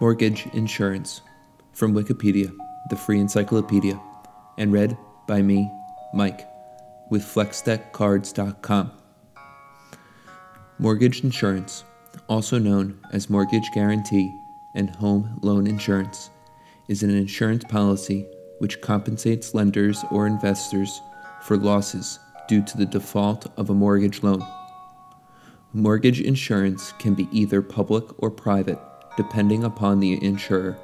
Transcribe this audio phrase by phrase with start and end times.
[0.00, 1.22] Mortgage Insurance
[1.72, 2.54] from Wikipedia,
[2.88, 4.00] the free encyclopedia,
[4.56, 5.68] and read by me,
[6.14, 6.48] Mike,
[7.10, 8.92] with FlexDeckCards.com.
[10.78, 11.82] Mortgage insurance,
[12.28, 14.32] also known as mortgage guarantee
[14.76, 16.30] and home loan insurance,
[16.86, 18.24] is an insurance policy
[18.60, 21.00] which compensates lenders or investors
[21.42, 24.46] for losses due to the default of a mortgage loan.
[25.72, 28.78] Mortgage insurance can be either public or private,
[29.18, 30.78] depending upon the insurer.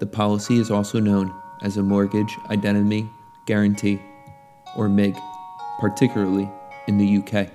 [0.00, 1.32] The policy is also known
[1.62, 3.08] as a Mortgage Indemnity
[3.46, 4.02] Guarantee,
[4.76, 5.16] or MIG,
[5.78, 6.50] particularly
[6.88, 7.48] in the UK.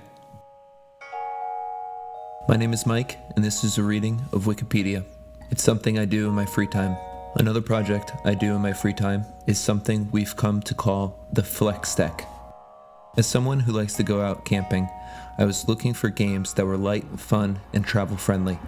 [2.48, 5.04] My name is Mike, and this is a reading of Wikipedia.
[5.50, 6.96] It's something I do in my free time.
[7.34, 11.42] Another project I do in my free time is something we've come to call the
[11.42, 12.26] Flex Deck.
[13.18, 14.88] As someone who likes to go out camping,
[15.36, 18.58] I was looking for games that were light, fun, and travel friendly.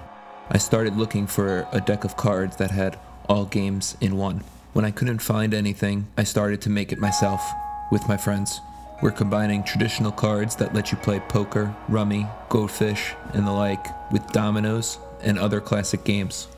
[0.51, 2.99] I started looking for a deck of cards that had
[3.29, 4.45] all games in one.
[4.75, 7.43] When I couldn't find anything, I started to make it myself
[7.91, 8.61] with my friends.
[9.03, 14.27] We're combining traditional cards that let you play poker, rummy, goldfish, and the like with
[14.33, 16.49] dominoes and other classic games.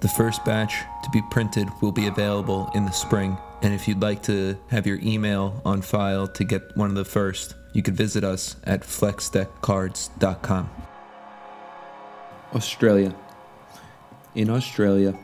[0.00, 4.02] The first batch to be printed will be available in the spring, and if you'd
[4.02, 7.96] like to have your email on file to get one of the first, you could
[7.96, 10.91] visit us at flexdeckcards.com.
[12.54, 13.14] Australia.
[14.34, 15.18] In Australia,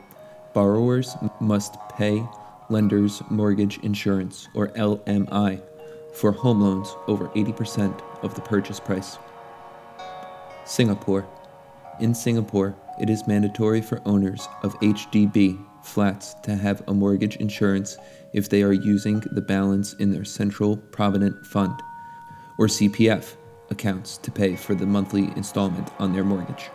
[0.54, 2.24] borrowers must pay
[2.70, 5.60] lenders mortgage insurance or LMI
[6.14, 9.18] for home loans over 80% of the purchase price.
[10.64, 11.26] Singapore.
[12.00, 17.98] In Singapore, it is mandatory for owners of HDB flats to have a mortgage insurance
[18.32, 21.78] if they are using the balance in their Central Provident Fund
[22.58, 23.34] or CPF
[23.70, 26.70] accounts to pay for the monthly installment on their mortgage.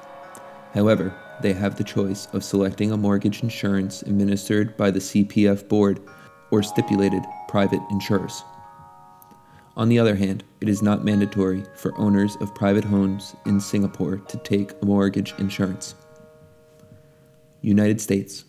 [0.73, 5.99] However, they have the choice of selecting a mortgage insurance administered by the CPF board
[6.51, 8.43] or stipulated private insurers.
[9.75, 14.17] On the other hand, it is not mandatory for owners of private homes in Singapore
[14.17, 15.95] to take mortgage insurance.
[17.61, 18.45] United States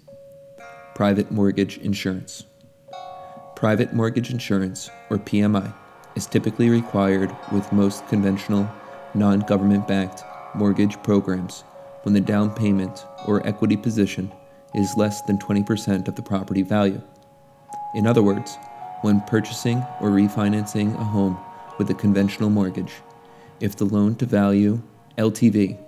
[0.95, 2.45] Private Mortgage Insurance.
[3.57, 5.73] Private mortgage insurance, or PMI,
[6.15, 8.69] is typically required with most conventional,
[9.15, 10.25] non government backed
[10.55, 11.65] mortgage programs
[12.05, 14.31] when the down payment or equity position
[14.75, 17.01] is less than 20% of the property value.
[17.95, 18.57] In other words,
[19.03, 21.39] when purchasing or refinancing a home
[21.79, 22.93] with a conventional mortgage,
[23.61, 24.83] if the loan to value
[25.19, 25.79] LTV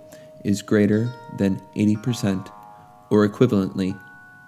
[0.43, 2.51] is greater than 80%
[3.09, 3.99] or equivalently,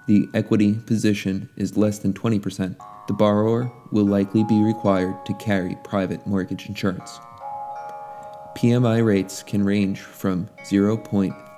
[0.08, 2.76] the equity position is less than 20%,
[3.08, 7.20] the borrower will likely be required to carry private mortgage insurance.
[8.56, 10.50] PMI rates can range from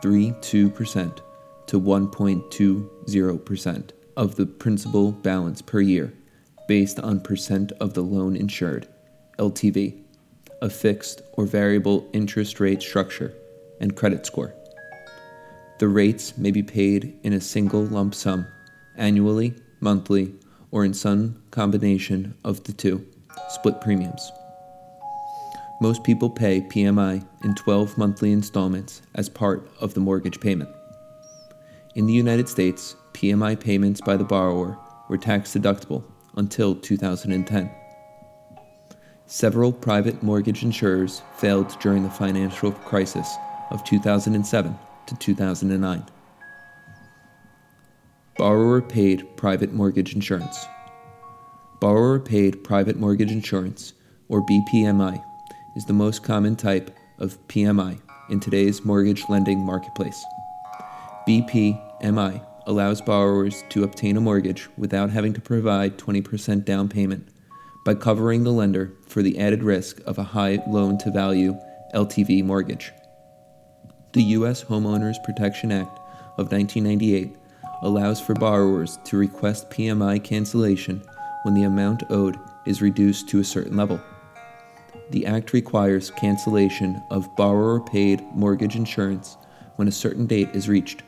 [0.02, 1.20] 0.32%
[1.68, 6.14] to 1.20% of the principal balance per year
[6.68, 8.88] based on percent of the loan insured,
[9.38, 10.02] LTV,
[10.62, 13.34] a fixed or variable interest rate structure,
[13.80, 14.54] and credit score.
[15.80, 18.46] The rates may be paid in a single lump sum,
[18.96, 20.36] annually, monthly,
[20.70, 23.06] or in some combination of the two,
[23.50, 24.32] split premiums.
[25.82, 30.70] Most people pay PMI in 12 monthly installments as part of the mortgage payment.
[31.96, 34.78] In the United States, PMI payments by the borrower
[35.10, 36.04] were tax deductible
[36.38, 37.72] until 2010.
[39.26, 43.34] Several private mortgage insurers failed during the financial crisis
[43.72, 44.78] of 2007
[45.08, 46.06] to 2009.
[48.38, 50.64] Borrower paid private mortgage insurance.
[51.80, 53.94] Borrower paid private mortgage insurance,
[54.30, 55.24] or BPMI,
[55.76, 58.00] is the most common type of PMI
[58.30, 60.24] in today's mortgage lending marketplace.
[61.28, 67.28] BPMI allows borrowers to obtain a mortgage without having to provide 20% down payment
[67.86, 71.58] by covering the lender for the added risk of a high loan to value
[71.94, 72.92] LTV mortgage.
[74.14, 74.64] The U.S.
[74.64, 75.98] Homeowners Protection Act
[76.38, 77.36] of 1998
[77.82, 81.02] allows for borrowers to request PMI cancellation
[81.44, 84.00] when the amount owed is reduced to a certain level.
[85.12, 89.36] The Act requires cancellation of borrower paid mortgage insurance
[89.76, 91.04] when a certain date is reached.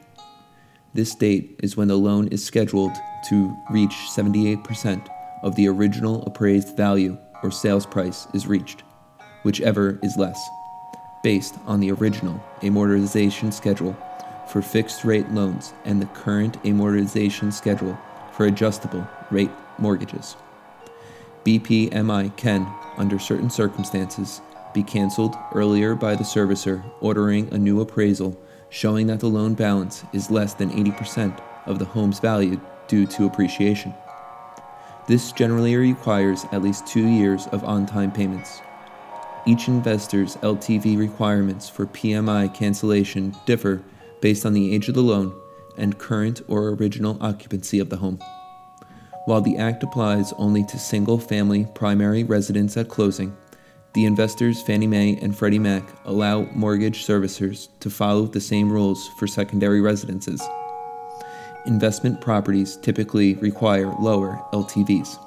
[0.94, 2.92] This date is when the loan is scheduled
[3.30, 5.08] to reach 78%
[5.42, 8.84] of the original appraised value or sales price is reached,
[9.44, 10.50] whichever is less,
[11.24, 13.96] based on the original amortization schedule
[14.50, 17.98] for fixed rate loans and the current amortization schedule
[18.34, 20.36] for adjustable rate mortgages.
[21.46, 22.68] BPMI can,
[22.98, 24.42] under certain circumstances,
[24.74, 30.04] be canceled earlier by the servicer ordering a new appraisal showing that the loan balance
[30.14, 33.94] is less than 80% of the home's value due to appreciation.
[35.08, 38.62] This generally requires at least two years of on time payments.
[39.46, 43.84] Each investor's LTV requirements for PMI cancellation differ
[44.22, 45.40] based on the age of the loan
[45.78, 48.20] and current or original occupancy of the home.
[49.26, 53.36] While the Act applies only to single family primary residents at closing,
[53.94, 59.08] the investors Fannie Mae and Freddie Mac allow mortgage servicers to follow the same rules
[59.18, 60.42] for secondary residences.
[61.66, 65.18] Investment properties typically require lower LTVs.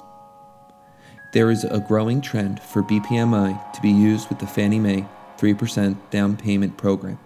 [1.33, 5.07] There is a growing trend for BPMI to be used with the Fannie Mae
[5.39, 7.17] 3% down payment program.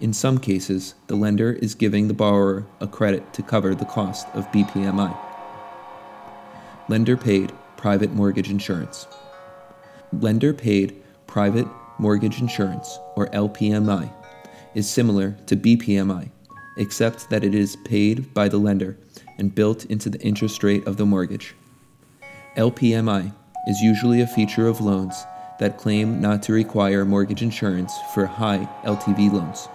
[0.00, 4.26] In some cases, the lender is giving the borrower a credit to cover the cost
[4.34, 5.33] of BPMI.
[6.86, 9.06] Lender paid private mortgage insurance.
[10.12, 11.66] Lender paid private
[11.98, 14.12] mortgage insurance, or LPMI,
[14.74, 16.28] is similar to BPMI,
[16.76, 18.98] except that it is paid by the lender
[19.38, 21.54] and built into the interest rate of the mortgage.
[22.56, 23.32] LPMI
[23.66, 25.24] is usually a feature of loans
[25.58, 29.68] that claim not to require mortgage insurance for high LTV loans.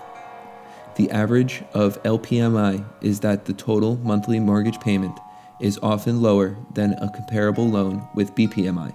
[0.95, 5.17] The average of LPMI is that the total monthly mortgage payment
[5.59, 8.93] is often lower than a comparable loan with BPMI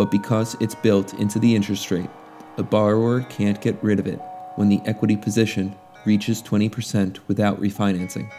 [0.00, 2.08] but because it's built into the interest rate,
[2.56, 4.18] a borrower can't get rid of it
[4.56, 8.30] when the equity position reaches 20% without refinancing.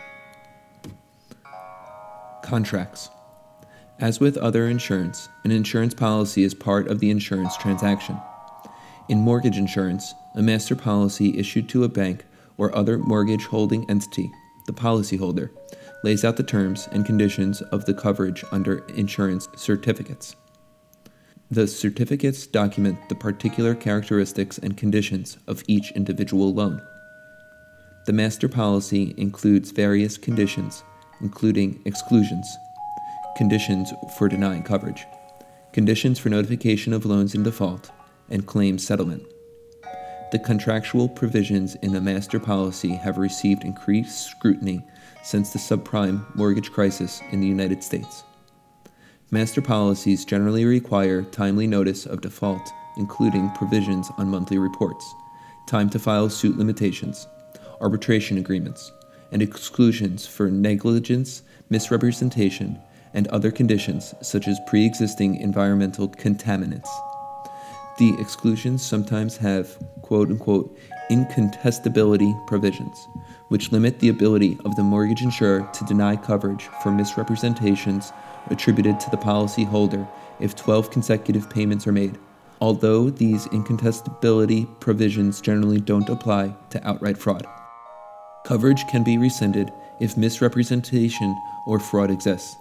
[2.44, 3.10] Contracts.
[4.00, 8.20] As with other insurance, an insurance policy is part of the insurance transaction.
[9.10, 12.26] In mortgage insurance, a master policy issued to a bank
[12.58, 14.32] or other mortgage holding entity,
[14.66, 15.52] the policyholder,
[16.04, 20.36] lays out the terms and conditions of the coverage under insurance certificates.
[21.50, 26.82] The certificates document the particular characteristics and conditions of each individual loan.
[28.06, 30.84] The master policy includes various conditions,
[31.20, 32.48] including exclusions,
[33.36, 35.06] conditions for denying coverage,
[35.74, 37.92] conditions for notification of loans in default,
[38.30, 39.24] and claim settlement.
[40.32, 44.82] The contractual provisions in the master policy have received increased scrutiny
[45.24, 48.24] since the subprime mortgage crisis in the United States.
[49.30, 55.14] Master policies generally require timely notice of default, including provisions on monthly reports,
[55.68, 57.28] time to file suit limitations,
[57.80, 58.92] arbitration agreements,
[59.32, 62.78] and exclusions for negligence, misrepresentation,
[63.14, 66.90] and other conditions such as pre existing environmental contaminants.
[67.98, 70.78] The exclusions sometimes have quote unquote
[71.12, 73.10] incontestability provisions,
[73.50, 78.14] which limit the ability of the mortgage insurer to deny coverage for misrepresentations
[78.50, 80.08] attributed to the policyholder
[80.40, 82.18] if 12 consecutive payments are made,
[82.62, 87.46] although these incontestability provisions generally don't apply to outright fraud.
[88.46, 91.38] Coverage can be rescinded if misrepresentation
[91.68, 92.56] or fraud exists.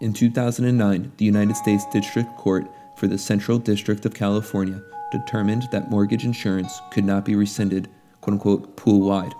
[0.00, 5.90] In 2009, the United States District Court for the Central District of California determined that
[5.90, 7.88] mortgage insurance could not be rescinded,
[8.20, 9.34] quote unquote, pool wide.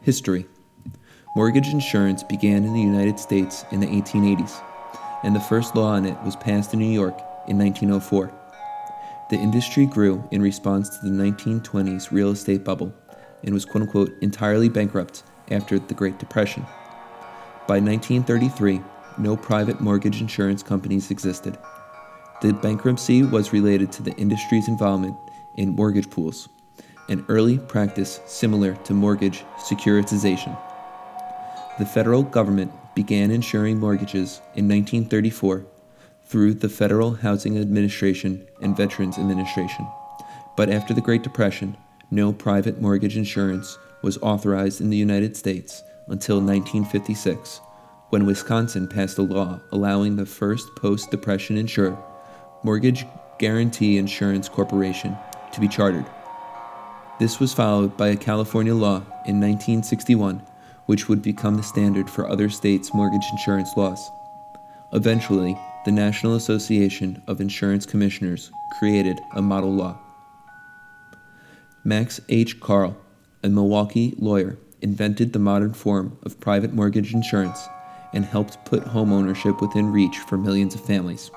[0.00, 0.46] History
[1.36, 4.60] Mortgage insurance began in the United States in the 1880s,
[5.22, 8.32] and the first law on it was passed in New York in 1904.
[9.30, 12.92] The industry grew in response to the 1920s real estate bubble
[13.44, 16.64] and was quote unquote entirely bankrupt after the Great Depression.
[17.68, 18.80] By 1933,
[19.18, 21.56] no private mortgage insurance companies existed.
[22.42, 25.16] The bankruptcy was related to the industry's involvement
[25.56, 26.48] in mortgage pools,
[27.08, 30.56] an early practice similar to mortgage securitization
[31.80, 35.64] the federal government began insuring mortgages in 1934
[36.26, 39.88] through the Federal Housing Administration and Veterans Administration.
[40.58, 41.78] But after the Great Depression,
[42.10, 47.62] no private mortgage insurance was authorized in the United States until 1956,
[48.10, 51.96] when Wisconsin passed a law allowing the first post depression insurer,
[52.62, 53.06] Mortgage
[53.38, 55.16] Guarantee Insurance Corporation,
[55.52, 56.06] to be chartered.
[57.18, 60.42] This was followed by a California law in 1961
[60.90, 64.10] which would become the standard for other states' mortgage insurance laws.
[64.92, 69.96] Eventually, the National Association of Insurance Commissioners created a model law.
[71.84, 72.58] Max H.
[72.58, 72.96] Karl,
[73.44, 77.68] a Milwaukee lawyer, invented the modern form of private mortgage insurance
[78.12, 81.30] and helped put homeownership within reach for millions of families.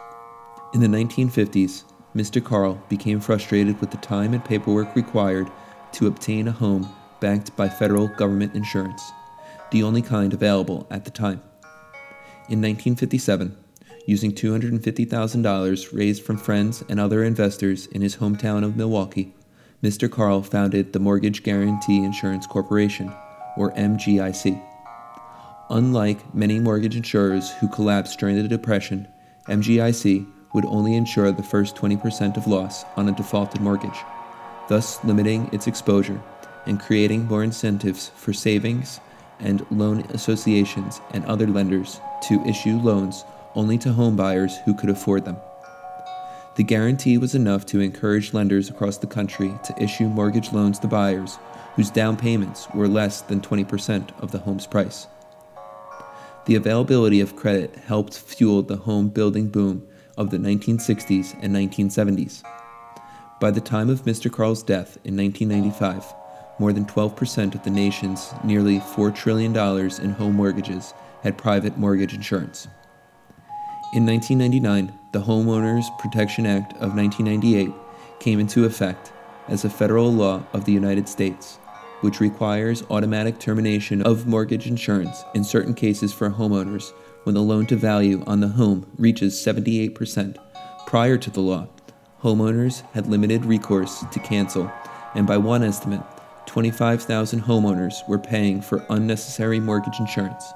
[0.73, 1.83] In the 1950s,
[2.15, 2.43] Mr.
[2.43, 5.51] Karl became frustrated with the time and paperwork required
[5.93, 6.89] to obtain a home
[7.19, 9.11] backed by federal government insurance
[9.73, 11.41] the only kind available at the time.
[12.47, 13.57] In 1957,
[14.05, 19.33] using $250,000 raised from friends and other investors in his hometown of Milwaukee,
[19.81, 20.09] Mr.
[20.09, 23.11] Karl founded the Mortgage Guarantee Insurance Corporation,
[23.57, 24.61] or MGIC.
[25.69, 29.07] Unlike many mortgage insurers who collapsed during the Depression,
[29.47, 33.99] MGIC would only insure the first 20% of loss on a defaulted mortgage,
[34.69, 36.21] thus limiting its exposure
[36.65, 38.99] and creating more incentives for savings
[39.39, 44.89] and loan associations and other lenders to issue loans only to home buyers who could
[44.89, 45.37] afford them.
[46.55, 50.87] The guarantee was enough to encourage lenders across the country to issue mortgage loans to
[50.87, 51.39] buyers
[51.75, 55.07] whose down payments were less than 20% of the home's price.
[56.45, 62.43] The availability of credit helped fuel the home building boom of the 1960s and 1970s.
[63.39, 64.31] By the time of Mr.
[64.31, 66.13] Karl's death in 1995,
[66.59, 69.55] more than 12% of the nation's nearly $4 trillion
[70.01, 70.93] in home mortgages
[71.23, 72.67] had private mortgage insurance.
[73.93, 77.71] In 1999, the Homeowners Protection Act of 1998
[78.19, 79.11] came into effect
[79.47, 81.57] as a federal law of the United States,
[82.01, 86.91] which requires automatic termination of mortgage insurance in certain cases for homeowners
[87.23, 90.37] when the loan to value on the home reaches 78%.
[90.85, 91.67] Prior to the law,
[92.21, 94.71] homeowners had limited recourse to cancel,
[95.15, 96.01] and by one estimate,
[96.45, 100.53] 25,000 homeowners were paying for unnecessary mortgage insurance.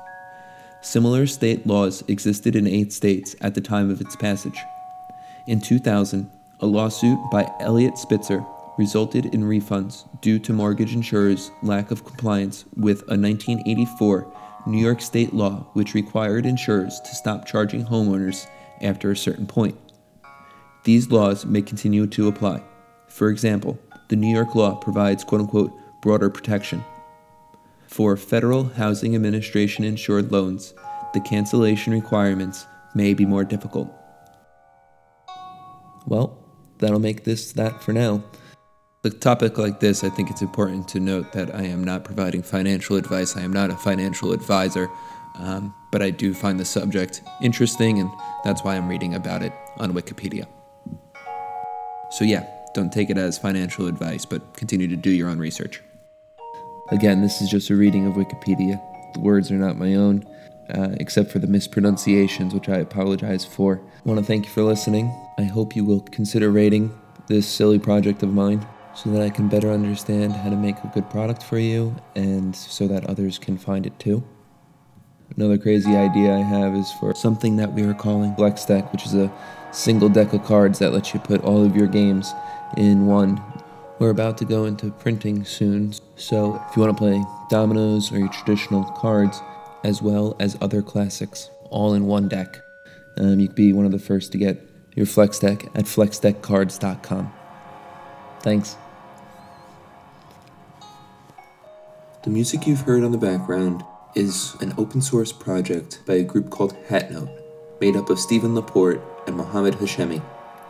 [0.81, 4.59] Similar state laws existed in eight states at the time of its passage.
[5.47, 8.45] In 2000, a lawsuit by Eliot Spitzer
[8.77, 14.31] resulted in refunds due to mortgage insurers' lack of compliance with a 1984
[14.67, 18.47] New York state law which required insurers to stop charging homeowners
[18.81, 19.77] after a certain point.
[20.83, 22.63] These laws may continue to apply.
[23.07, 25.71] For example, the New York law provides quote unquote
[26.01, 26.83] broader protection
[27.87, 30.73] for Federal Housing Administration insured loans,
[31.13, 33.89] the cancellation requirements may be more difficult.
[36.05, 36.37] Well,
[36.79, 38.23] that'll make this that for now.
[39.03, 42.41] A topic like this, I think it's important to note that I am not providing
[42.41, 43.37] financial advice.
[43.37, 44.89] I am not a financial advisor,
[45.35, 48.09] um, but I do find the subject interesting, and
[48.43, 50.47] that's why I'm reading about it on Wikipedia.
[52.09, 55.79] So, yeah, don't take it as financial advice, but continue to do your own research.
[56.89, 58.81] Again, this is just a reading of Wikipedia.
[59.13, 60.25] The words are not my own,
[60.73, 63.79] uh, except for the mispronunciations, which I apologize for.
[63.79, 65.13] I want to thank you for listening.
[65.37, 68.65] I hope you will consider rating this silly project of mine
[69.03, 72.55] so that I can better understand how to make a good product for you and
[72.55, 74.23] so that others can find it too.
[75.35, 79.05] Another crazy idea I have is for something that we are calling Flex Deck, which
[79.05, 79.31] is a
[79.71, 82.33] single deck of cards that lets you put all of your games
[82.75, 83.41] in one
[83.99, 88.19] we're about to go into printing soon, so if you want to play dominoes or
[88.19, 89.41] your traditional cards,
[89.83, 92.61] as well as other classics, all in one deck,
[93.17, 94.61] um, you could be one of the first to get
[94.95, 97.33] your Flex Deck at flexdeckcards.com.
[98.41, 98.77] Thanks.
[102.27, 106.49] The music you've heard on the background is an open source project by a group
[106.49, 107.29] called Hatnote,
[107.79, 110.21] made up of Stephen Laporte and Mohammed Hashemi.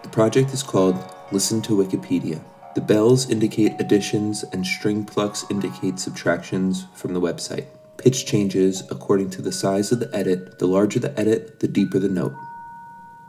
[0.03, 2.43] The project is called Listen to Wikipedia.
[2.75, 7.65] The bells indicate additions and string plucks indicate subtractions from the website.
[7.97, 10.59] Pitch changes according to the size of the edit.
[10.59, 12.35] The larger the edit, the deeper the note.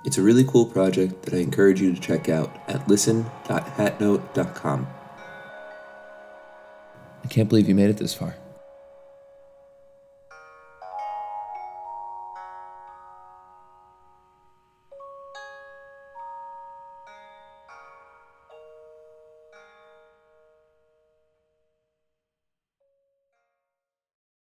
[0.04, 4.97] It's a really cool project that I encourage you to check out at listen.hatnote.com.
[7.28, 8.36] I can't believe you made it this far.